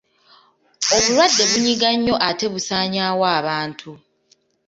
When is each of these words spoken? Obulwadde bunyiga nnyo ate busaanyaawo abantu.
Obulwadde 0.95 1.43
bunyiga 1.51 1.89
nnyo 1.97 2.15
ate 2.29 2.45
busaanyaawo 2.53 3.23
abantu. 3.39 3.91